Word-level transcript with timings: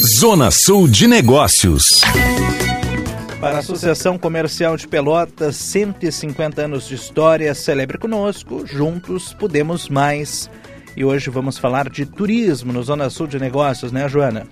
Zona 0.00 0.48
Sul 0.52 0.88
de 0.88 1.08
Negócios. 1.08 1.82
Para 3.40 3.56
a 3.56 3.58
Associação 3.58 4.16
Comercial 4.16 4.76
de 4.76 4.86
Pelotas, 4.86 5.56
150 5.56 6.62
anos 6.62 6.86
de 6.86 6.94
história, 6.94 7.52
celebre 7.52 7.98
conosco, 7.98 8.64
juntos 8.64 9.34
podemos 9.34 9.88
mais. 9.88 10.48
E 10.96 11.04
hoje 11.04 11.30
vamos 11.30 11.58
falar 11.58 11.90
de 11.90 12.06
turismo 12.06 12.72
no 12.72 12.80
Zona 12.80 13.10
Sul 13.10 13.26
de 13.26 13.40
Negócios, 13.40 13.90
né, 13.90 14.08
Joana? 14.08 14.46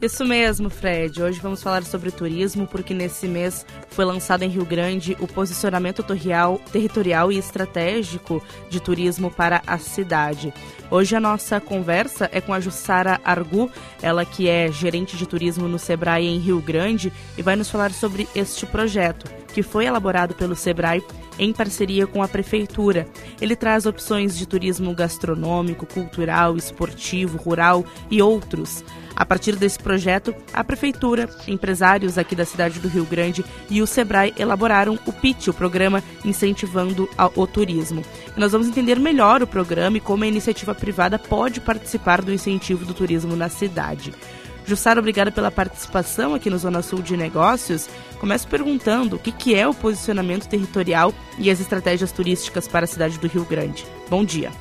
Isso 0.00 0.24
mesmo, 0.24 0.70
Fred. 0.70 1.20
Hoje 1.20 1.40
vamos 1.40 1.60
falar 1.60 1.82
sobre 1.82 2.12
turismo, 2.12 2.68
porque 2.68 2.94
nesse 2.94 3.26
mês 3.26 3.66
foi 3.90 4.04
lançado 4.04 4.44
em 4.44 4.48
Rio 4.48 4.64
Grande 4.64 5.16
o 5.18 5.26
posicionamento 5.26 6.04
territorial, 6.04 7.32
e 7.32 7.36
estratégico 7.36 8.40
de 8.70 8.78
turismo 8.80 9.28
para 9.28 9.60
a 9.66 9.76
cidade. 9.76 10.54
Hoje 10.88 11.16
a 11.16 11.20
nossa 11.20 11.60
conversa 11.60 12.30
é 12.32 12.40
com 12.40 12.54
a 12.54 12.60
Jussara 12.60 13.20
Argu, 13.24 13.68
ela 14.00 14.24
que 14.24 14.48
é 14.48 14.70
gerente 14.70 15.16
de 15.16 15.26
turismo 15.26 15.66
no 15.66 15.80
Sebrae 15.80 16.28
em 16.28 16.38
Rio 16.38 16.60
Grande 16.60 17.12
e 17.36 17.42
vai 17.42 17.56
nos 17.56 17.68
falar 17.68 17.90
sobre 17.90 18.28
este 18.36 18.66
projeto, 18.66 19.28
que 19.52 19.64
foi 19.64 19.86
elaborado 19.86 20.32
pelo 20.32 20.54
Sebrae 20.54 21.02
em 21.40 21.52
parceria 21.52 22.06
com 22.06 22.22
a 22.22 22.28
prefeitura. 22.28 23.06
Ele 23.40 23.56
traz 23.56 23.84
opções 23.84 24.36
de 24.36 24.46
turismo 24.46 24.94
gastronômico, 24.94 25.86
cultural, 25.86 26.56
esportivo, 26.56 27.36
rural 27.36 27.84
e 28.10 28.22
outros. 28.22 28.84
A 29.18 29.26
partir 29.26 29.56
desse 29.56 29.80
projeto, 29.80 30.32
a 30.52 30.62
prefeitura, 30.62 31.28
empresários 31.48 32.16
aqui 32.16 32.36
da 32.36 32.44
cidade 32.44 32.78
do 32.78 32.86
Rio 32.86 33.04
Grande 33.04 33.44
e 33.68 33.82
o 33.82 33.86
Sebrae 33.86 34.32
elaboraram 34.38 34.96
o 35.04 35.12
PIT, 35.12 35.50
o 35.50 35.52
programa 35.54 36.04
incentivando 36.24 37.10
o 37.34 37.44
turismo. 37.44 38.04
E 38.36 38.38
nós 38.38 38.52
vamos 38.52 38.68
entender 38.68 38.96
melhor 38.96 39.42
o 39.42 39.46
programa 39.46 39.96
e 39.96 40.00
como 40.00 40.22
a 40.22 40.26
iniciativa 40.28 40.72
privada 40.72 41.18
pode 41.18 41.60
participar 41.60 42.22
do 42.22 42.32
incentivo 42.32 42.84
do 42.84 42.94
turismo 42.94 43.34
na 43.34 43.48
cidade. 43.48 44.14
Jussara, 44.64 45.00
obrigada 45.00 45.32
pela 45.32 45.50
participação 45.50 46.32
aqui 46.32 46.48
no 46.48 46.58
Zona 46.58 46.80
Sul 46.80 47.02
de 47.02 47.16
Negócios. 47.16 47.88
Começo 48.20 48.46
perguntando 48.46 49.16
o 49.16 49.18
que, 49.18 49.52
é 49.52 49.66
o 49.66 49.74
posicionamento 49.74 50.46
territorial 50.46 51.12
e 51.40 51.50
as 51.50 51.58
estratégias 51.58 52.12
turísticas 52.12 52.68
para 52.68 52.84
a 52.84 52.88
cidade 52.88 53.18
do 53.18 53.26
Rio 53.26 53.44
Grande. 53.44 53.84
Bom 54.08 54.24
dia. 54.24 54.52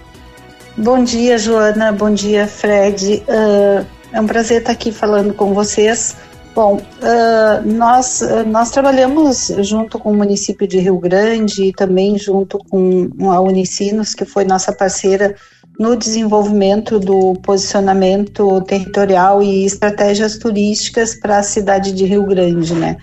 Bom 0.75 1.03
dia, 1.03 1.37
Joana. 1.37 1.91
Bom 1.91 2.11
dia, 2.11 2.47
Fred. 2.47 3.23
Uh, 3.27 3.96
é 4.11 4.21
um 4.21 4.27
prazer 4.27 4.59
estar 4.59 4.71
aqui 4.71 4.91
falando 4.91 5.33
com 5.33 5.53
vocês. 5.53 6.15
Bom, 6.55 6.77
uh, 6.77 7.71
nós, 7.71 8.21
uh, 8.21 8.43
nós 8.47 8.71
trabalhamos 8.71 9.51
junto 9.59 9.99
com 9.99 10.11
o 10.11 10.15
município 10.15 10.67
de 10.67 10.79
Rio 10.79 10.97
Grande 10.97 11.65
e 11.65 11.71
também 11.71 12.17
junto 12.17 12.57
com 12.57 13.09
a 13.31 13.39
Unicinos, 13.39 14.15
que 14.15 14.25
foi 14.25 14.43
nossa 14.43 14.73
parceira 14.73 15.35
no 15.79 15.95
desenvolvimento 15.95 16.99
do 16.99 17.33
posicionamento 17.43 18.59
territorial 18.61 19.43
e 19.43 19.65
estratégias 19.65 20.39
turísticas 20.39 21.13
para 21.13 21.37
a 21.37 21.43
cidade 21.43 21.91
de 21.91 22.05
Rio 22.05 22.25
Grande, 22.25 22.73
né? 22.73 22.97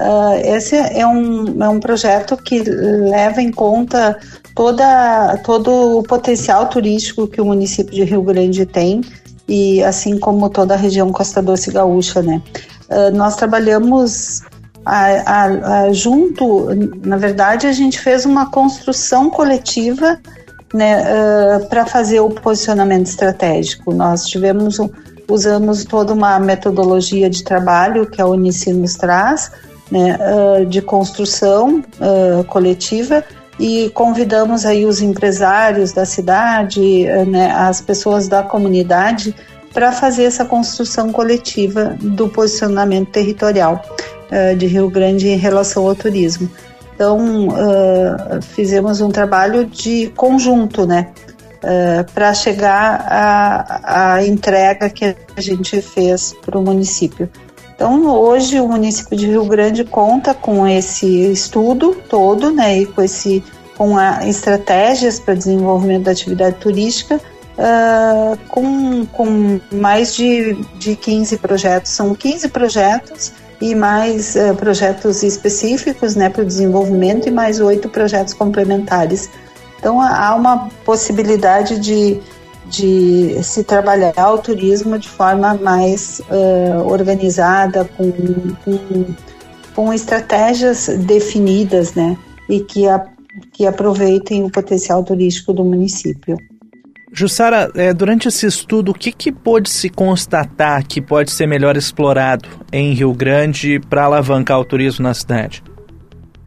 Uh, 0.00 0.56
esse 0.56 0.74
é 0.74 1.06
um, 1.06 1.62
é 1.62 1.68
um 1.68 1.78
projeto 1.78 2.36
que 2.36 2.58
leva 2.62 3.40
em 3.40 3.52
conta 3.52 4.18
toda, 4.56 5.36
todo 5.44 5.98
o 5.98 6.02
potencial 6.02 6.68
turístico 6.68 7.28
que 7.28 7.40
o 7.40 7.44
município 7.44 7.94
de 7.94 8.02
Rio 8.02 8.22
Grande 8.22 8.64
tem 8.66 9.02
e 9.50 9.82
assim 9.82 10.16
como 10.16 10.48
toda 10.48 10.74
a 10.74 10.76
região 10.76 11.10
Costa 11.10 11.42
Doce 11.42 11.72
Gaúcha, 11.72 12.22
né? 12.22 12.40
Uh, 12.88 13.14
nós 13.16 13.34
trabalhamos 13.34 14.42
a, 14.86 15.06
a, 15.26 15.44
a, 15.82 15.92
junto, 15.92 16.68
na 17.04 17.16
verdade, 17.16 17.66
a 17.66 17.72
gente 17.72 17.98
fez 17.98 18.24
uma 18.24 18.48
construção 18.50 19.28
coletiva 19.28 20.20
né, 20.72 21.02
uh, 21.02 21.68
para 21.68 21.84
fazer 21.84 22.20
o 22.20 22.30
posicionamento 22.30 23.06
estratégico. 23.06 23.92
Nós 23.92 24.24
tivemos, 24.26 24.78
usamos 25.28 25.84
toda 25.84 26.12
uma 26.12 26.38
metodologia 26.38 27.28
de 27.28 27.42
trabalho 27.42 28.06
que 28.06 28.22
a 28.22 28.26
Unici 28.26 28.72
nos 28.72 28.94
traz, 28.94 29.50
né, 29.90 30.16
uh, 30.16 30.64
de 30.64 30.80
construção 30.80 31.82
uh, 31.98 32.44
coletiva 32.44 33.24
e 33.60 33.90
convidamos 33.90 34.64
aí 34.64 34.86
os 34.86 35.00
empresários 35.00 35.92
da 35.92 36.04
cidade, 36.04 37.04
né, 37.28 37.52
as 37.52 37.80
pessoas 37.80 38.26
da 38.26 38.42
comunidade 38.42 39.34
para 39.72 39.92
fazer 39.92 40.24
essa 40.24 40.44
construção 40.44 41.12
coletiva 41.12 41.96
do 42.00 42.28
posicionamento 42.28 43.10
territorial 43.10 43.80
de 44.56 44.66
Rio 44.66 44.88
Grande 44.88 45.28
em 45.28 45.36
relação 45.36 45.86
ao 45.86 45.94
turismo. 45.94 46.48
Então, 47.00 47.48
uh, 47.48 48.42
fizemos 48.42 49.00
um 49.00 49.08
trabalho 49.08 49.64
de 49.64 50.12
conjunto, 50.14 50.86
né? 50.86 51.08
Uh, 51.64 52.04
para 52.12 52.34
chegar 52.34 53.06
à, 53.08 54.14
à 54.14 54.26
entrega 54.26 54.90
que 54.90 55.16
a 55.34 55.40
gente 55.40 55.80
fez 55.80 56.34
para 56.44 56.58
o 56.58 56.62
município. 56.62 57.26
Então, 57.74 58.04
hoje 58.06 58.60
o 58.60 58.68
município 58.68 59.16
de 59.16 59.26
Rio 59.26 59.46
Grande 59.46 59.82
conta 59.82 60.34
com 60.34 60.68
esse 60.68 61.06
estudo 61.32 61.96
todo, 62.06 62.50
né, 62.50 62.80
e 62.80 62.84
com, 62.84 63.00
esse, 63.00 63.42
com 63.80 63.96
a, 63.96 64.28
estratégias 64.28 65.18
para 65.18 65.32
desenvolvimento 65.32 66.02
da 66.02 66.10
atividade 66.10 66.56
turística, 66.56 67.16
uh, 67.16 68.38
com, 68.48 69.06
com 69.06 69.58
mais 69.72 70.14
de, 70.14 70.52
de 70.78 70.94
15 70.94 71.38
projetos. 71.38 71.90
São 71.92 72.14
15 72.14 72.48
projetos 72.48 73.32
e 73.58 73.74
mais 73.74 74.36
uh, 74.36 74.54
projetos 74.54 75.22
específicos 75.22 76.14
né, 76.14 76.28
para 76.28 76.42
o 76.42 76.44
desenvolvimento 76.44 77.26
e 77.26 77.30
mais 77.30 77.58
oito 77.58 77.88
projetos 77.88 78.34
complementares. 78.34 79.30
Então 79.78 79.98
há 79.98 80.34
uma 80.34 80.68
possibilidade 80.84 81.80
de, 81.80 82.20
de 82.66 83.42
se 83.42 83.64
trabalhar 83.64 84.30
o 84.30 84.36
turismo 84.36 84.98
de 84.98 85.08
forma 85.08 85.54
mais 85.54 86.20
uh, 86.28 86.86
organizada, 86.86 87.88
com, 87.96 88.12
com, 88.62 89.06
com, 89.74 89.90
estratégias 89.90 90.86
definidas 90.86 91.94
né, 91.94 92.14
e 92.46 92.60
que, 92.60 92.86
a, 92.86 93.06
que 93.52 93.66
aproveitem 93.66 94.44
o 94.44 94.50
potencial 94.50 95.02
turístico 95.04 95.52
do 95.52 95.64
município. 95.64 96.36
Jussara, 97.12 97.70
é, 97.74 97.92
durante 97.92 98.28
esse 98.28 98.46
estudo, 98.46 98.92
o 98.92 98.94
que, 98.94 99.10
que 99.10 99.32
pôde 99.32 99.68
se 99.68 99.88
constatar 99.88 100.86
que 100.86 101.00
pode 101.00 101.32
ser 101.32 101.46
melhor 101.46 101.76
explorado 101.76 102.48
em 102.72 102.92
Rio 102.92 103.12
Grande 103.12 103.80
para 103.80 104.04
alavancar 104.04 104.60
o 104.60 104.64
turismo 104.64 105.02
na 105.02 105.12
cidade? 105.12 105.62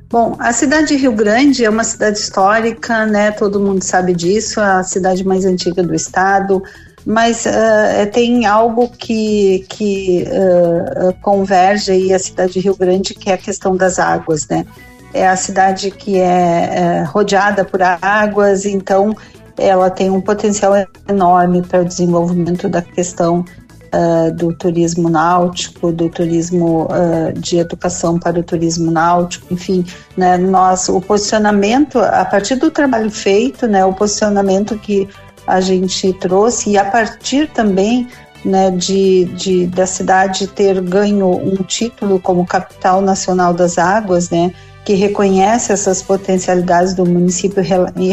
Bom, 0.09 0.37
a 0.39 0.53
cidade 0.53 0.89
de 0.89 0.95
Rio 0.95 1.11
Grande 1.11 1.65
é 1.65 1.69
uma 1.69 1.83
cidade 1.83 2.19
histórica, 2.19 3.05
né? 3.05 3.31
Todo 3.31 3.59
mundo 3.59 3.83
sabe 3.83 4.13
disso, 4.13 4.59
é 4.61 4.63
a 4.63 4.83
cidade 4.83 5.25
mais 5.25 5.43
antiga 5.43 5.81
do 5.83 5.93
estado, 5.93 6.63
mas 7.05 7.45
uh, 7.45 8.09
tem 8.11 8.45
algo 8.45 8.89
que, 8.89 9.65
que 9.69 10.23
uh, 10.27 11.13
converge 11.21 11.91
aí 11.91 12.13
a 12.13 12.19
cidade 12.19 12.53
de 12.53 12.59
Rio 12.59 12.75
Grande, 12.75 13.15
que 13.15 13.29
é 13.29 13.33
a 13.33 13.37
questão 13.37 13.75
das 13.75 13.99
águas, 13.99 14.47
né? 14.47 14.65
É 15.13 15.27
a 15.27 15.35
cidade 15.35 15.91
que 15.91 16.19
é, 16.19 16.23
é 16.23 17.03
rodeada 17.03 17.63
por 17.63 17.81
águas, 17.81 18.65
então 18.65 19.15
ela 19.57 19.89
tem 19.89 20.09
um 20.09 20.19
potencial 20.19 20.73
enorme 21.07 21.61
para 21.61 21.81
o 21.81 21.85
desenvolvimento 21.85 22.67
da 22.67 22.81
questão 22.81 23.45
uh, 23.93 24.31
do 24.33 24.53
turismo 24.53 25.09
náutico, 25.09 25.91
do 25.91 26.09
turismo 26.09 26.85
uh, 26.85 27.39
de 27.39 27.57
educação 27.57 28.17
para 28.17 28.39
o 28.39 28.43
turismo 28.43 28.91
náutico, 28.91 29.53
enfim, 29.53 29.85
né, 30.17 30.37
nós, 30.37 30.89
o 30.89 30.99
posicionamento, 30.99 31.99
a 31.99 32.25
partir 32.25 32.55
do 32.55 32.71
trabalho 32.71 33.11
feito, 33.11 33.67
né, 33.67 33.85
o 33.85 33.93
posicionamento 33.93 34.77
que 34.79 35.07
a 35.45 35.61
gente 35.61 36.11
trouxe 36.13 36.71
e 36.71 36.77
a 36.77 36.85
partir 36.85 37.49
também 37.49 38.07
né, 38.43 38.71
de, 38.71 39.25
de, 39.25 39.67
da 39.67 39.85
cidade 39.85 40.47
ter 40.47 40.81
ganho 40.81 41.29
um 41.29 41.55
título 41.63 42.19
como 42.19 42.45
capital 42.45 43.01
nacional 43.01 43.53
das 43.53 43.77
águas, 43.77 44.29
né, 44.29 44.51
que 44.85 44.93
reconhece 44.93 45.71
essas 45.71 46.01
potencialidades 46.01 46.93
do 46.93 47.05
município 47.05 47.63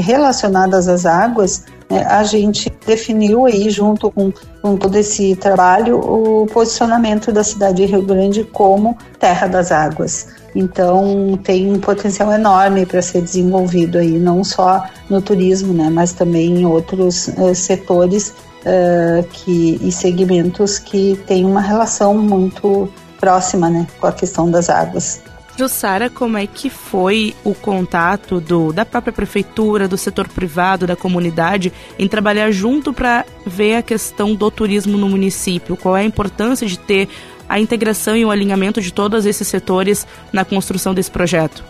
relacionadas 0.02 0.86
às 0.86 1.04
águas, 1.04 1.64
né, 1.90 2.04
a 2.04 2.22
gente 2.22 2.72
definiu 2.86 3.46
aí, 3.46 3.68
junto 3.70 4.10
com, 4.10 4.32
com 4.62 4.76
todo 4.76 4.94
esse 4.96 5.34
trabalho, 5.34 5.98
o 5.98 6.46
posicionamento 6.46 7.32
da 7.32 7.42
cidade 7.42 7.78
de 7.78 7.86
Rio 7.86 8.02
Grande 8.02 8.44
como 8.44 8.96
terra 9.18 9.48
das 9.48 9.72
águas. 9.72 10.28
Então 10.54 11.38
tem 11.42 11.72
um 11.72 11.80
potencial 11.80 12.32
enorme 12.32 12.86
para 12.86 13.02
ser 13.02 13.22
desenvolvido 13.22 13.98
aí, 13.98 14.18
não 14.18 14.44
só 14.44 14.84
no 15.08 15.20
turismo, 15.20 15.72
né, 15.72 15.90
mas 15.90 16.12
também 16.12 16.60
em 16.60 16.66
outros 16.66 17.28
uh, 17.28 17.54
setores 17.54 18.28
uh, 18.60 19.24
que, 19.32 19.80
e 19.82 19.90
segmentos 19.90 20.78
que 20.78 21.20
têm 21.26 21.44
uma 21.44 21.60
relação 21.60 22.16
muito 22.16 22.88
próxima 23.18 23.68
né, 23.68 23.86
com 24.00 24.06
a 24.06 24.12
questão 24.12 24.50
das 24.50 24.70
águas. 24.70 25.20
Jussara, 25.56 26.08
como 26.08 26.38
é 26.38 26.46
que 26.46 26.70
foi 26.70 27.34
o 27.44 27.54
contato 27.54 28.40
do, 28.40 28.72
da 28.72 28.84
própria 28.84 29.12
prefeitura, 29.12 29.86
do 29.86 29.96
setor 29.96 30.28
privado, 30.28 30.86
da 30.86 30.96
comunidade, 30.96 31.72
em 31.98 32.08
trabalhar 32.08 32.50
junto 32.50 32.92
para 32.92 33.24
ver 33.46 33.76
a 33.76 33.82
questão 33.82 34.34
do 34.34 34.50
turismo 34.50 34.96
no 34.96 35.08
município? 35.08 35.76
Qual 35.76 35.96
é 35.96 36.00
a 36.00 36.04
importância 36.04 36.66
de 36.66 36.78
ter 36.78 37.08
a 37.48 37.58
integração 37.58 38.16
e 38.16 38.24
o 38.24 38.30
alinhamento 38.30 38.80
de 38.80 38.92
todos 38.92 39.26
esses 39.26 39.46
setores 39.48 40.06
na 40.32 40.44
construção 40.44 40.94
desse 40.94 41.10
projeto? 41.10 41.64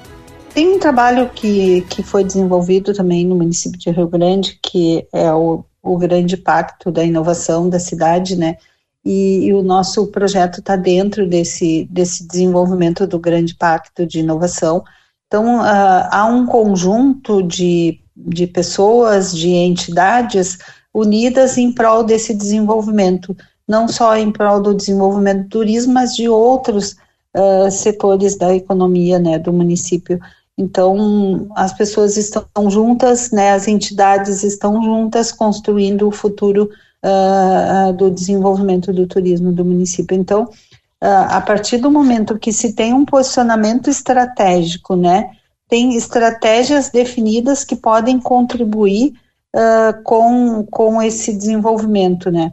Tem 0.53 0.69
um 0.69 0.79
trabalho 0.79 1.31
que, 1.35 1.83
que 1.89 2.03
foi 2.03 2.25
desenvolvido 2.25 2.93
também 2.93 3.25
no 3.25 3.37
município 3.37 3.79
de 3.79 3.91
Rio 3.91 4.09
Grande, 4.09 4.59
que 4.63 5.07
é 5.13 5.33
o, 5.33 5.65
o 5.83 5.97
grande 5.97 6.37
pacto 6.37 6.91
da 6.91 7.05
inovação 7.05 7.69
da 7.69 7.79
cidade, 7.79 8.37
né? 8.37 8.57
E, 9.05 9.47
e 9.47 9.55
o 9.55 9.63
nosso 9.63 10.07
projeto 10.09 10.61
está 10.61 10.77
dentro 10.77 11.27
desse, 11.27 11.89
desse 11.91 12.27
desenvolvimento 12.27 13.07
do 13.07 13.19
grande 13.19 13.55
pacto 13.55 14.07
de 14.07 14.21
inovação. 14.21 14.85
Então, 15.27 15.61
uh, 15.61 16.09
há 16.11 16.27
um 16.27 16.45
conjunto 16.45 17.43
de, 17.43 18.01
de 18.17 18.47
pessoas, 18.47 19.33
de 19.33 19.51
entidades 19.51 20.59
unidas 20.93 21.57
em 21.57 21.73
prol 21.73 22.03
desse 22.03 22.35
desenvolvimento, 22.35 23.37
não 23.67 23.87
só 23.89 24.17
em 24.17 24.31
prol 24.31 24.61
do 24.61 24.75
desenvolvimento 24.75 25.45
do 25.45 25.49
turismo, 25.49 25.95
mas 25.95 26.15
de 26.15 26.29
outros 26.29 26.97
uh, 27.37 27.71
setores 27.71 28.37
da 28.37 28.55
economia 28.55 29.19
né, 29.19 29.39
do 29.39 29.53
município. 29.53 30.19
Então, 30.59 31.49
as 31.57 31.73
pessoas 31.73 32.19
estão 32.19 32.45
juntas, 32.69 33.31
né, 33.31 33.53
as 33.53 33.67
entidades 33.67 34.43
estão 34.43 34.83
juntas 34.83 35.33
construindo 35.33 36.07
o 36.07 36.13
futuro 36.13 36.69
uh, 37.05 37.93
do 37.93 38.11
desenvolvimento 38.11 38.93
do 38.93 39.07
turismo 39.07 39.53
do 39.53 39.65
município. 39.65 40.17
Então, 40.17 40.45
uh, 40.45 41.27
a 41.29 41.41
partir 41.41 41.79
do 41.79 41.91
momento 41.91 42.39
que 42.39 42.53
se 42.53 42.75
tem 42.75 42.93
um 42.93 43.05
posicionamento 43.05 43.89
estratégico, 43.89 44.97
né, 44.97 45.31
tem 45.69 45.95
estratégias 45.95 46.91
definidas 46.91 47.65
que 47.65 47.77
podem 47.77 48.19
contribuir 48.19 49.15
uh, 49.55 50.03
com, 50.03 50.67
com 50.71 51.03
esse 51.03 51.33
desenvolvimento, 51.33 52.31
né. 52.31 52.53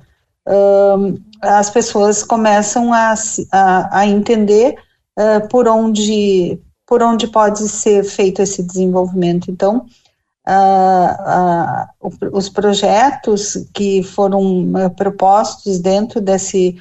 as 1.42 1.70
pessoas 1.70 2.24
começam 2.24 2.94
a, 2.94 3.14
a, 3.52 4.00
a 4.00 4.08
entender 4.08 4.76
por 5.50 5.68
onde 5.68 6.60
por 6.86 7.04
onde 7.04 7.28
pode 7.28 7.68
ser 7.68 8.06
feito 8.06 8.42
esse 8.42 8.64
desenvolvimento. 8.64 9.52
Então, 9.52 9.86
uh, 10.48 12.08
uh, 12.08 12.30
os 12.32 12.48
projetos 12.48 13.58
que 13.74 14.02
foram 14.02 14.42
uh, 14.72 14.90
propostos 14.96 15.80
dentro 15.80 16.22
desse, 16.22 16.78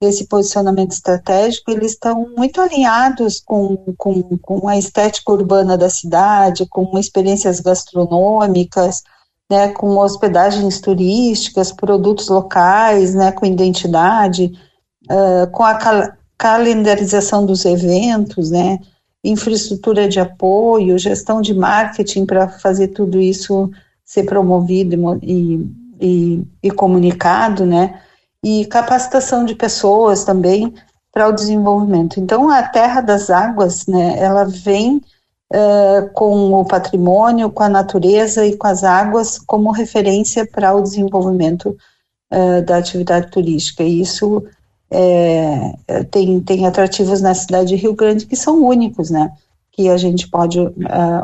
desse 0.00 0.26
posicionamento 0.26 0.90
estratégico, 0.90 1.70
eles 1.70 1.92
estão 1.92 2.28
muito 2.36 2.60
alinhados 2.60 3.40
com, 3.40 3.76
com, 3.96 4.36
com 4.38 4.68
a 4.68 4.76
estética 4.76 5.32
urbana 5.32 5.78
da 5.78 5.88
cidade, 5.88 6.66
com 6.66 6.98
experiências 6.98 7.60
gastronômicas, 7.60 9.02
né, 9.48 9.68
com 9.68 9.96
hospedagens 9.98 10.80
turísticas, 10.80 11.70
produtos 11.70 12.28
locais, 12.28 13.14
né, 13.14 13.30
com 13.30 13.46
identidade, 13.46 14.50
com 15.52 15.62
a 15.62 15.74
cal 15.74 16.12
calendarização 16.36 17.46
dos 17.46 17.64
eventos, 17.64 18.50
né, 18.50 18.78
infraestrutura 19.30 20.08
de 20.08 20.20
apoio, 20.20 20.98
gestão 20.98 21.40
de 21.40 21.54
marketing 21.54 22.26
para 22.26 22.48
fazer 22.48 22.88
tudo 22.88 23.20
isso 23.20 23.70
ser 24.04 24.24
promovido 24.24 25.18
e, 25.22 25.66
e, 26.00 26.44
e, 26.62 26.70
comunicado, 26.70 27.66
né? 27.66 28.00
E 28.42 28.64
capacitação 28.66 29.44
de 29.44 29.54
pessoas 29.54 30.24
também 30.24 30.72
para 31.12 31.28
o 31.28 31.32
desenvolvimento. 31.32 32.20
Então, 32.20 32.50
a 32.50 32.62
Terra 32.62 33.00
das 33.00 33.30
Águas, 33.30 33.86
né, 33.86 34.16
ela 34.18 34.44
vem 34.44 35.00
uh, 35.52 36.10
com 36.12 36.52
o 36.52 36.64
patrimônio, 36.64 37.50
com 37.50 37.62
a 37.62 37.68
natureza 37.68 38.46
e 38.46 38.56
com 38.56 38.66
as 38.66 38.84
águas 38.84 39.38
como 39.38 39.70
referência 39.70 40.46
para 40.46 40.74
o 40.74 40.82
desenvolvimento 40.82 41.76
uh, 42.32 42.62
da 42.64 42.76
atividade 42.76 43.30
turística. 43.30 43.82
E 43.82 44.00
isso 44.00 44.44
é, 44.90 46.04
tem, 46.10 46.40
tem 46.40 46.66
atrativos 46.66 47.20
na 47.20 47.34
cidade 47.34 47.68
de 47.68 47.76
Rio 47.76 47.94
Grande 47.94 48.26
que 48.26 48.36
são 48.36 48.64
únicos, 48.64 49.10
né? 49.10 49.32
Que 49.72 49.88
a 49.88 49.96
gente 49.96 50.28
pode 50.28 50.60
uh, 50.60 50.72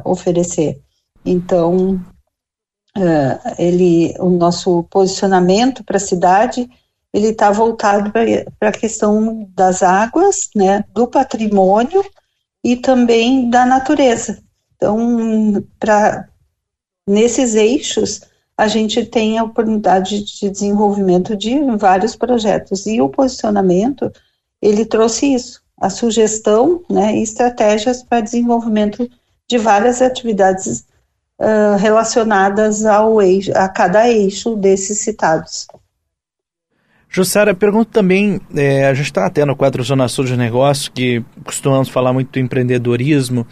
oferecer. 0.05 0.81
Então, 1.25 2.01
uh, 2.97 3.55
ele, 3.59 4.15
o 4.19 4.31
nosso 4.31 4.83
posicionamento 4.85 5.85
para 5.85 5.97
a 5.97 6.01
cidade, 6.01 6.69
ele 7.13 7.29
está 7.29 7.51
voltado 7.51 8.11
para 8.11 8.69
a 8.69 8.73
questão 8.73 9.49
das 9.55 9.83
águas, 9.83 10.51
né? 10.55 10.85
Do 10.93 11.07
patrimônio 11.07 12.05
e 12.65 12.77
também 12.77 13.49
da 13.49 13.65
natureza. 13.65 14.43
Então, 14.77 15.65
para 15.79 16.29
nesses 17.07 17.55
eixos, 17.55 18.23
a 18.57 18.69
gente 18.69 19.05
tem 19.05 19.39
a 19.39 19.45
oportunidade 19.45 20.23
de 20.23 20.51
desenvolvimento 20.51 21.37
de 21.37 21.61
vários 21.77 22.15
projetos. 22.15 22.87
E 22.87 23.01
o 23.01 23.09
posicionamento, 23.09 24.13
ele 24.61 24.85
trouxe 24.85 25.35
isso, 25.35 25.63
a 25.81 25.91
sugestão 25.91 26.83
né, 26.89 27.17
e 27.17 27.23
estratégias 27.23 28.03
para 28.03 28.21
desenvolvimento 28.21 29.09
de 29.49 29.59
várias 29.59 30.01
atividades 30.01 30.87
uh, 31.41 31.77
relacionadas 31.79 32.85
ao 32.85 33.21
eixo, 33.21 33.51
a 33.55 33.69
cada 33.69 34.09
eixo 34.09 34.55
desses 34.55 34.99
citados. 34.99 35.67
Jussara, 37.09 37.55
pergunto 37.55 37.91
também, 37.91 38.41
é, 38.57 38.87
a 38.87 38.95
gente 38.95 39.07
está 39.07 39.27
até 39.27 39.45
no 39.45 39.55
quadro 39.55 39.83
Zona 39.83 40.09
Sul 40.09 40.25
de 40.25 40.35
Negócio, 40.35 40.91
que 40.91 41.23
costumamos 41.45 41.91
falar 41.91 42.11
muito 42.11 42.33
do 42.33 42.39
empreendedorismo, 42.39 43.47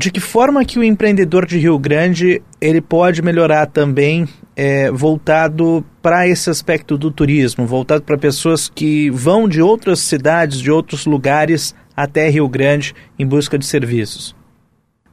de 0.00 0.10
que 0.10 0.18
forma 0.18 0.64
que 0.64 0.78
o 0.78 0.82
empreendedor 0.82 1.44
de 1.44 1.58
Rio 1.58 1.78
Grande 1.78 2.42
ele 2.58 2.80
pode 2.80 3.20
melhorar 3.20 3.66
também 3.66 4.26
é, 4.56 4.90
voltado 4.90 5.84
para 6.00 6.26
esse 6.26 6.48
aspecto 6.48 6.96
do 6.96 7.10
turismo, 7.10 7.66
voltado 7.66 8.02
para 8.02 8.16
pessoas 8.16 8.66
que 8.66 9.10
vão 9.10 9.46
de 9.46 9.60
outras 9.60 10.00
cidades, 10.00 10.58
de 10.58 10.70
outros 10.70 11.04
lugares 11.04 11.74
até 11.94 12.30
Rio 12.30 12.48
Grande 12.48 12.94
em 13.18 13.26
busca 13.26 13.58
de 13.58 13.66
serviços? 13.66 14.34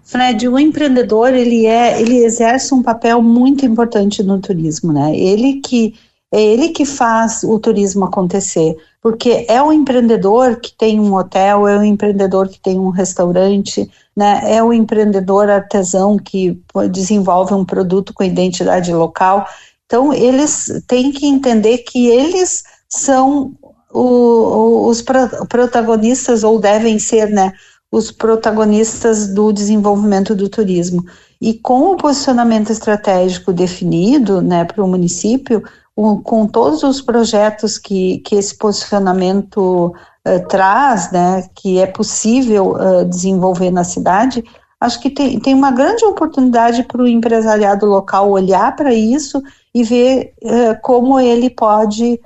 Fred, 0.04 0.48
o 0.48 0.58
empreendedor 0.58 1.34
ele 1.34 1.66
é, 1.66 2.02
ele 2.02 2.24
exerce 2.24 2.74
um 2.74 2.82
papel 2.82 3.22
muito 3.22 3.66
importante 3.66 4.24
no 4.24 4.40
turismo, 4.40 4.94
né? 4.94 5.14
Ele 5.14 5.56
que 5.56 5.96
é 6.32 6.42
ele 6.42 6.70
que 6.70 6.86
faz 6.86 7.44
o 7.44 7.60
turismo 7.60 8.06
acontecer, 8.06 8.78
porque 9.02 9.46
é 9.50 9.62
o 9.62 9.74
empreendedor 9.74 10.62
que 10.62 10.74
tem 10.74 10.98
um 10.98 11.14
hotel, 11.14 11.68
é 11.68 11.78
o 11.78 11.84
empreendedor 11.84 12.48
que 12.48 12.60
tem 12.60 12.80
um 12.80 12.90
restaurante, 12.90 13.90
né, 14.18 14.42
é 14.46 14.64
o 14.64 14.74
empreendedor 14.74 15.48
artesão 15.48 16.18
que 16.18 16.60
desenvolve 16.92 17.54
um 17.54 17.64
produto 17.64 18.16
com 18.16 18.24
identidade 18.24 18.92
local. 18.92 19.48
Então, 19.86 20.12
eles 20.12 20.84
têm 20.88 21.12
que 21.12 21.28
entender 21.28 21.78
que 21.78 22.08
eles 22.08 22.64
são 22.90 23.54
o, 23.94 24.88
os 24.88 25.04
protagonistas, 25.04 26.44
ou 26.44 26.60
devem 26.60 26.98
ser, 26.98 27.30
né, 27.30 27.54
os 27.92 28.10
protagonistas 28.12 29.28
do 29.28 29.54
desenvolvimento 29.54 30.34
do 30.34 30.50
turismo. 30.50 31.06
E 31.40 31.54
com 31.54 31.92
o 31.92 31.98
posicionamento 31.98 32.72
estratégico 32.72 33.54
definido 33.54 34.42
né, 34.42 34.66
para 34.66 34.84
o 34.84 34.88
município, 34.88 35.62
com 35.96 36.48
todos 36.48 36.82
os 36.82 37.02
projetos 37.02 37.78
que, 37.78 38.18
que 38.20 38.36
esse 38.36 38.58
posicionamento 38.58 39.94
uh, 40.36 40.48
traz, 40.48 41.12
né, 41.12 41.48
que 41.56 41.80
é 41.80 41.88
possível 41.88 42.74
uh, 42.74 43.06
desenvolver 43.06 43.72
na 43.72 43.84
cidade, 43.84 44.44
acho 44.80 45.00
que 45.00 45.10
tem, 45.10 45.40
tem 45.40 45.54
uma 45.54 45.72
grande 45.72 46.04
oportunidade 46.06 46.84
para 46.84 47.02
o 47.02 47.08
empresariado 47.08 47.86
local 47.86 48.30
olhar 48.30 48.76
para 48.76 48.94
isso 48.94 49.42
e 49.74 49.84
ver 49.84 50.34
uh, 50.44 50.82
como 50.82 51.20
ele 51.20 51.50
pode 51.50 52.20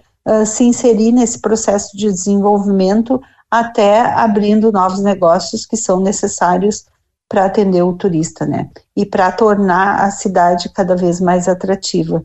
se 0.46 0.64
inserir 0.64 1.12
nesse 1.12 1.40
processo 1.40 1.98
de 1.98 2.06
desenvolvimento 2.06 3.20
até 3.50 4.02
abrindo 4.02 4.72
novos 4.72 5.02
negócios 5.02 5.66
que 5.66 5.76
são 5.76 6.00
necessários 6.00 6.86
para 7.32 7.46
atender 7.46 7.82
o 7.82 7.94
turista, 7.94 8.46
né? 8.46 8.70
E 8.94 9.06
para 9.06 9.32
tornar 9.32 10.02
a 10.02 10.12
cidade 10.12 10.68
cada 10.70 10.98
vez 10.98 11.22
mais 11.22 11.48
atrativa. 11.48 12.22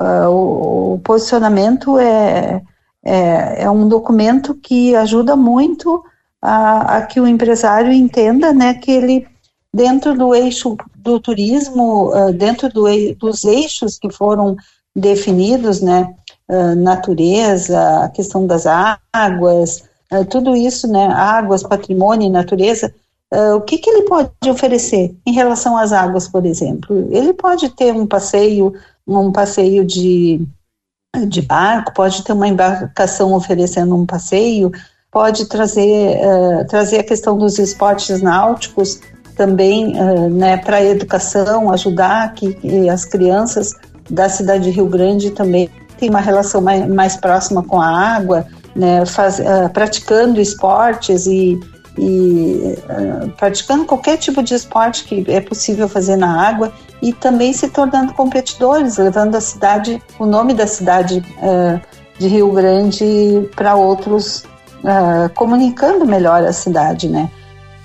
Uh, 0.00 0.28
o, 0.30 0.94
o, 0.94 0.98
posicionamento 1.00 1.98
é, 1.98 2.62
é, 3.06 3.62
é, 3.62 3.70
um 3.70 3.88
documento 3.88 4.54
que 4.54 4.94
ajuda 4.96 5.36
muito 5.36 6.04
a, 6.42 6.96
a, 6.96 7.02
que 7.02 7.20
o 7.20 7.26
empresário 7.26 7.92
entenda 7.92 8.52
né, 8.52 8.74
que 8.74 8.90
ele, 8.90 9.26
dentro 9.72 10.16
do 10.16 10.34
eixo 10.34 10.76
do 10.96 11.20
turismo, 11.20 12.10
uh, 12.10 12.32
dentro 12.32 12.68
do, 12.68 12.86
dos 13.14 13.44
eixos 13.44 13.96
que 13.98 14.10
foram 14.10 14.56
definidos, 14.94 15.80
né, 15.80 16.12
uh, 16.50 16.74
natureza, 16.74 18.04
a 18.04 18.08
questão 18.08 18.46
das 18.46 18.64
águas, 19.12 19.84
tudo 20.30 20.56
isso, 20.56 20.86
né, 20.86 21.06
águas, 21.06 21.62
patrimônio 21.62 22.26
e 22.26 22.30
natureza, 22.30 22.92
Uh, 23.34 23.56
o 23.56 23.60
que, 23.60 23.78
que 23.78 23.90
ele 23.90 24.02
pode 24.02 24.30
oferecer 24.48 25.12
em 25.26 25.32
relação 25.32 25.76
às 25.76 25.92
águas, 25.92 26.28
por 26.28 26.46
exemplo? 26.46 27.08
Ele 27.10 27.32
pode 27.32 27.68
ter 27.70 27.92
um 27.92 28.06
passeio 28.06 28.72
um 29.06 29.30
passeio 29.32 29.84
de, 29.84 30.46
de 31.24 31.40
barco, 31.40 31.94
pode 31.94 32.22
ter 32.22 32.32
uma 32.32 32.48
embarcação 32.48 33.32
oferecendo 33.32 33.96
um 33.96 34.04
passeio, 34.04 34.70
pode 35.10 35.46
trazer, 35.46 36.18
uh, 36.18 36.66
trazer 36.66 36.98
a 36.98 37.04
questão 37.04 37.38
dos 37.38 37.58
esportes 37.58 38.20
náuticos 38.20 39.00
também 39.36 39.94
uh, 40.00 40.28
né, 40.28 40.56
para 40.58 40.76
a 40.76 40.84
educação, 40.84 41.72
ajudar 41.72 42.34
que, 42.34 42.54
que, 42.54 42.88
as 42.88 43.04
crianças 43.04 43.72
da 44.10 44.28
cidade 44.28 44.64
de 44.64 44.70
Rio 44.70 44.86
Grande 44.86 45.30
também 45.30 45.70
tenham 45.98 46.14
uma 46.14 46.20
relação 46.20 46.60
mais, 46.60 46.86
mais 46.88 47.16
próxima 47.16 47.62
com 47.62 47.80
a 47.80 47.88
água, 47.88 48.46
né, 48.74 49.06
faz, 49.06 49.38
uh, 49.38 49.70
praticando 49.72 50.40
esportes 50.40 51.26
e, 51.26 51.58
e 51.98 52.76
uh, 52.88 53.30
praticando 53.30 53.84
qualquer 53.84 54.16
tipo 54.18 54.42
de 54.42 54.54
esporte 54.54 55.04
que 55.04 55.24
é 55.28 55.40
possível 55.40 55.88
fazer 55.88 56.16
na 56.16 56.46
água 56.46 56.72
e 57.00 57.12
também 57.12 57.52
se 57.52 57.68
tornando 57.68 58.12
competidores, 58.14 58.96
levando 58.98 59.34
a 59.34 59.40
cidade, 59.40 60.02
o 60.18 60.26
nome 60.26 60.54
da 60.54 60.66
cidade 60.66 61.24
uh, 61.38 61.80
de 62.18 62.28
Rio 62.28 62.50
Grande 62.52 63.48
para 63.54 63.74
outros, 63.74 64.44
uh, 64.84 65.28
comunicando 65.34 66.06
melhor 66.06 66.42
a 66.44 66.52
cidade, 66.52 67.08
né? 67.08 67.30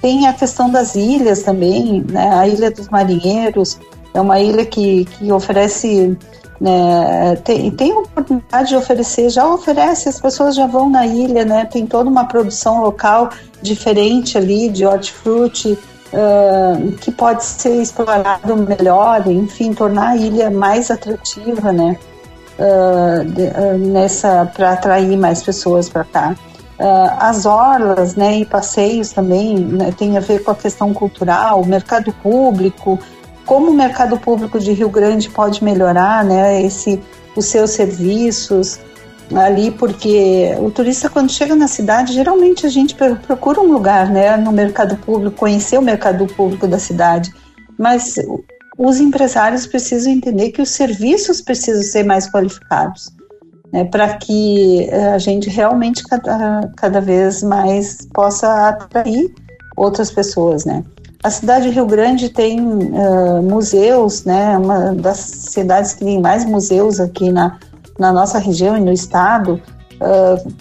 Tem 0.02 0.28
a 0.28 0.34
questão 0.34 0.70
das 0.70 0.96
ilhas 0.96 1.44
também, 1.44 2.04
né? 2.10 2.34
A 2.34 2.48
Ilha 2.48 2.72
dos 2.72 2.90
Marinheiros 2.90 3.80
é 4.14 4.20
uma 4.20 4.40
ilha 4.40 4.66
que, 4.66 5.06
que 5.06 5.32
oferece 5.32 6.18
né, 6.62 7.36
tem, 7.44 7.72
tem 7.72 7.92
oportunidade 7.92 8.70
de 8.70 8.76
oferecer, 8.76 9.32
já 9.32 9.48
oferece, 9.48 10.08
as 10.08 10.22
pessoas 10.22 10.56
já 10.56 10.68
vão 10.68 10.92
na 10.92 11.08
ilha, 11.08 11.44
né, 11.44 11.66
tem 11.66 11.88
toda 11.88 12.08
uma 12.08 12.26
produção 12.26 12.84
local 12.84 13.32
diferente 13.64 14.38
ali 14.38 14.70
de 14.70 14.86
hortifruti, 14.86 15.72
uh, 15.72 16.92
que 16.98 17.12
pode 17.12 17.44
ser 17.44 17.82
explorado 17.82 18.56
melhor, 18.56 19.28
enfim, 19.28 19.74
tornar 19.74 20.10
a 20.10 20.16
ilha 20.16 20.52
mais 20.52 20.92
atrativa, 20.92 21.74
né, 21.74 21.98
uh, 22.60 23.26
de, 23.26 23.42
uh, 23.42 23.78
nessa 23.92 24.46
para 24.46 24.74
atrair 24.74 25.18
mais 25.18 25.42
pessoas 25.42 25.90
para 25.90 26.04
cá. 26.04 26.36
as 27.20 27.46
orlas, 27.46 28.16
né, 28.16 28.40
e 28.40 28.46
passeios 28.46 29.12
também 29.12 29.58
né, 29.58 29.92
tem 29.98 30.18
a 30.18 30.20
ver 30.20 30.44
com 30.44 30.52
a 30.52 30.56
questão 30.56 30.94
cultural, 30.94 31.64
mercado 31.66 32.12
público, 32.24 33.00
como 33.46 33.72
o 33.72 33.74
mercado 33.74 34.18
público 34.18 34.60
de 34.60 34.72
Rio 34.72 34.90
Grande 34.90 35.30
pode 35.30 35.64
melhorar, 35.64 36.24
né, 36.24 36.62
esse, 36.64 37.02
os 37.36 37.46
seus 37.46 37.72
serviços 37.72 38.80
ali, 39.34 39.72
porque 39.72 40.56
o 40.60 40.70
turista 40.70 41.10
quando 41.10 41.32
chega 41.32 41.56
na 41.56 41.68
cidade, 41.68 42.14
geralmente 42.14 42.66
a 42.66 42.70
gente 42.70 42.96
procura 42.96 43.62
um 43.62 43.72
lugar, 43.72 44.10
né, 44.10 44.36
no 44.38 44.52
mercado 44.52 44.98
público, 44.98 45.38
conhecer 45.38 45.78
o 45.78 45.82
mercado 45.82 46.26
público 46.28 46.68
da 46.68 46.78
cidade, 46.78 47.34
mas 47.78 48.16
os 48.78 49.00
empresários 49.00 49.66
precisam 49.66 50.12
entender 50.12 50.52
que 50.52 50.62
os 50.62 50.70
serviços 50.70 51.42
precisam 51.42 51.84
ser 51.84 52.04
mais 52.04 52.30
qualificados, 52.30 53.12
né, 53.72 53.86
para 53.86 54.18
que 54.18 54.88
eh, 54.90 55.14
a 55.14 55.18
gente 55.18 55.50
realmente 55.50 56.04
cada, 56.04 56.70
cada 56.76 57.00
vez 57.00 57.42
mais 57.42 58.06
possa 58.14 58.70
atrair 58.70 59.34
outras 59.78 60.12
pessoas, 60.12 60.66
né. 60.66 60.84
A 61.24 61.30
cidade 61.30 61.68
de 61.68 61.76
Rio 61.76 61.86
Grande 61.86 62.30
tem 62.30 62.60
uh, 62.60 63.44
museus, 63.44 64.24
né? 64.24 64.58
Uma 64.58 64.96
das 64.96 65.18
cidades 65.18 65.94
que 65.94 66.04
tem 66.04 66.20
mais 66.20 66.44
museus 66.46 67.00
aqui 67.00 67.32
na, 67.32 67.60
na 68.00 68.12
nossa 68.12 68.40
região 68.40 68.76
e 68.76 68.82
no 68.82 68.92
estado. 68.92 69.62
Uh, 70.02 70.52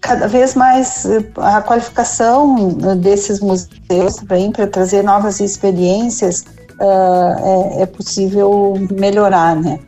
cada 0.00 0.28
vez 0.28 0.54
mais 0.54 1.04
a 1.36 1.60
qualificação 1.60 2.68
desses 3.00 3.40
museus 3.40 4.16
também 4.16 4.52
para 4.52 4.68
trazer 4.68 5.02
novas 5.02 5.40
experiências 5.40 6.44
uh, 6.80 7.78
é, 7.78 7.82
é, 7.82 7.86
possível 7.86 8.74
melhorar, 8.92 9.56
né? 9.56 9.80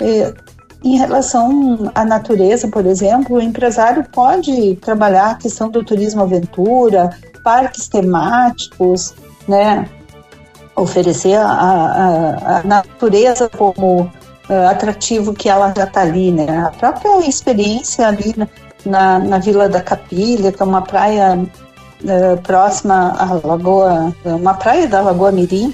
E, 0.00 0.32
em 0.86 0.98
relação 0.98 1.90
à 1.94 2.04
natureza, 2.04 2.68
por 2.68 2.84
exemplo, 2.84 3.36
o 3.36 3.40
empresário 3.40 4.04
pode 4.12 4.76
trabalhar 4.76 5.30
a 5.30 5.34
questão 5.34 5.70
do 5.70 5.82
turismo 5.82 6.20
aventura, 6.20 7.08
parques 7.42 7.88
temáticos, 7.88 9.14
né? 9.48 9.88
Oferecer 10.76 11.36
a, 11.36 11.46
a, 11.46 12.58
a 12.58 12.62
natureza 12.64 13.48
como 13.48 14.02
uh, 14.02 14.68
atrativo 14.70 15.32
que 15.32 15.48
ela 15.48 15.72
já 15.76 15.84
está 15.84 16.02
ali, 16.02 16.32
né? 16.32 16.66
A 16.66 16.70
própria 16.70 17.26
experiência 17.28 18.08
ali 18.08 18.34
na, 18.84 19.18
na 19.18 19.38
Vila 19.38 19.68
da 19.68 19.80
Capilha, 19.80 20.50
que 20.50 20.62
é 20.62 20.64
uma 20.64 20.82
praia 20.82 21.38
uh, 21.38 22.42
próxima 22.42 23.14
à 23.18 23.46
Lagoa, 23.46 24.14
uma 24.24 24.54
praia 24.54 24.88
da 24.88 25.00
Lagoa 25.00 25.30
Mirim, 25.30 25.72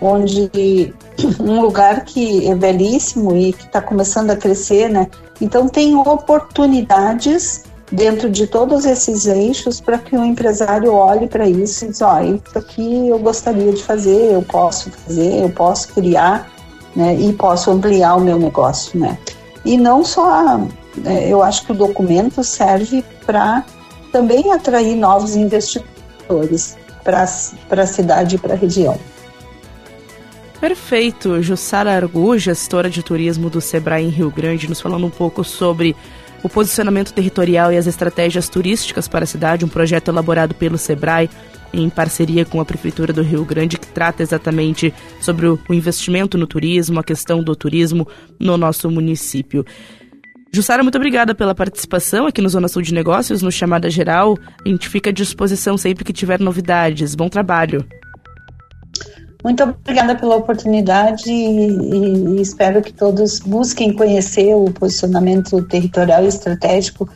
onde 0.00 0.94
um 1.40 1.60
lugar 1.60 2.04
que 2.04 2.48
é 2.48 2.54
belíssimo 2.54 3.36
e 3.36 3.52
que 3.52 3.64
está 3.64 3.80
começando 3.80 4.30
a 4.30 4.36
crescer, 4.36 4.88
né? 4.88 5.08
Então 5.40 5.68
tem 5.68 5.94
oportunidades 5.96 7.64
dentro 7.90 8.28
de 8.28 8.46
todos 8.46 8.84
esses 8.84 9.26
eixos 9.26 9.80
para 9.80 9.98
que 9.98 10.16
o 10.16 10.24
empresário 10.24 10.92
olhe 10.92 11.26
para 11.26 11.48
isso 11.48 11.84
e 11.84 11.88
diz, 11.88 12.02
ó, 12.02 12.20
isso 12.20 12.56
aqui 12.56 13.08
eu 13.08 13.18
gostaria 13.18 13.72
de 13.72 13.82
fazer, 13.82 14.32
eu 14.32 14.42
posso 14.42 14.90
fazer, 14.90 15.42
eu 15.42 15.50
posso 15.50 15.88
criar, 15.94 16.50
né, 16.94 17.14
e 17.14 17.32
posso 17.32 17.70
ampliar 17.70 18.16
o 18.16 18.20
meu 18.20 18.38
negócio, 18.38 18.98
né. 18.98 19.18
E 19.64 19.76
não 19.76 20.04
só, 20.04 20.60
é, 21.04 21.28
eu 21.28 21.42
acho 21.42 21.64
que 21.64 21.72
o 21.72 21.74
documento 21.74 22.44
serve 22.44 23.04
para 23.24 23.64
também 24.12 24.52
atrair 24.52 24.94
novos 24.94 25.36
investidores 25.36 26.76
para 27.04 27.22
a 27.22 27.86
cidade 27.86 28.36
e 28.36 28.38
para 28.38 28.54
a 28.54 28.56
região. 28.56 28.98
Perfeito. 30.60 31.40
Jussara 31.40 31.94
Argu, 31.94 32.36
gestora 32.36 32.90
de 32.90 33.02
turismo 33.02 33.48
do 33.48 33.60
Sebrae 33.60 34.04
em 34.04 34.08
Rio 34.08 34.30
Grande, 34.30 34.68
nos 34.68 34.80
falando 34.80 35.06
um 35.06 35.10
pouco 35.10 35.44
sobre 35.44 35.94
o 36.42 36.48
posicionamento 36.48 37.12
territorial 37.12 37.72
e 37.72 37.76
as 37.76 37.86
estratégias 37.86 38.48
turísticas 38.48 39.08
para 39.08 39.24
a 39.24 39.26
cidade, 39.26 39.64
um 39.64 39.68
projeto 39.68 40.08
elaborado 40.08 40.54
pelo 40.54 40.78
SEBRAE 40.78 41.28
em 41.72 41.88
parceria 41.90 42.44
com 42.44 42.60
a 42.60 42.64
Prefeitura 42.64 43.12
do 43.12 43.22
Rio 43.22 43.44
Grande, 43.44 43.78
que 43.78 43.86
trata 43.86 44.22
exatamente 44.22 44.92
sobre 45.20 45.46
o 45.46 45.58
investimento 45.70 46.38
no 46.38 46.46
turismo, 46.46 46.98
a 46.98 47.04
questão 47.04 47.42
do 47.42 47.54
turismo 47.54 48.08
no 48.38 48.56
nosso 48.56 48.90
município. 48.90 49.64
Jussara, 50.50 50.82
muito 50.82 50.96
obrigada 50.96 51.34
pela 51.34 51.54
participação 51.54 52.26
aqui 52.26 52.40
no 52.40 52.48
Zona 52.48 52.68
Sul 52.68 52.80
de 52.80 52.94
Negócios, 52.94 53.42
no 53.42 53.52
Chamada 53.52 53.90
Geral. 53.90 54.38
A 54.64 54.68
gente 54.68 54.88
fica 54.88 55.10
à 55.10 55.12
disposição 55.12 55.76
sempre 55.76 56.04
que 56.04 56.12
tiver 56.12 56.40
novidades. 56.40 57.14
Bom 57.14 57.28
trabalho. 57.28 57.84
Muito 59.44 59.62
obrigada 59.62 60.16
pela 60.16 60.36
oportunidade 60.36 61.30
e, 61.30 62.36
e, 62.36 62.40
espero 62.40 62.82
que 62.82 62.92
todos 62.92 63.38
busquem 63.38 63.94
conhecer 63.94 64.54
o 64.54 64.64
posicionamento 64.72 65.62
territorial 65.62 66.24
e 66.24 66.28
estratégico 66.28 67.08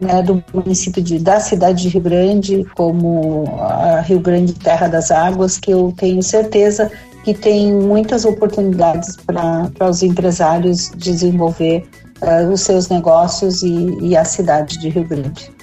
né, 0.00 0.22
do 0.22 0.42
município 0.52 1.02
de, 1.02 1.18
da 1.18 1.38
cidade 1.38 1.82
de 1.82 1.88
Rio 1.88 2.00
Grande, 2.00 2.64
como 2.74 3.44
a 3.60 4.00
Rio 4.00 4.20
Grande 4.20 4.54
Terra 4.54 4.88
das 4.88 5.10
Águas, 5.10 5.58
que 5.58 5.70
eu 5.70 5.92
tenho 5.96 6.22
certeza 6.22 6.90
que 7.24 7.34
tem 7.34 7.74
muitas 7.74 8.24
oportunidades 8.24 9.16
para 9.16 9.90
os 9.90 10.02
empresários 10.02 10.92
desenvolver 10.96 11.84
uh, 12.22 12.50
os 12.50 12.60
seus 12.60 12.88
negócios 12.88 13.62
e, 13.62 13.98
e 14.00 14.16
a 14.16 14.24
cidade 14.24 14.78
de 14.78 14.88
Rio 14.88 15.04
Grande. 15.04 15.55